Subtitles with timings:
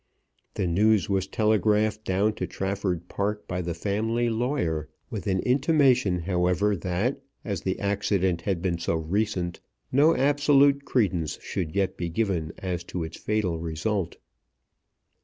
[0.55, 6.21] The news was telegraphed down to Trafford Park by the family lawyer, with an intimation,
[6.21, 9.59] however, that, as the accident had been so recent,
[9.91, 14.17] no absolute credence should yet be given as to its fatal result.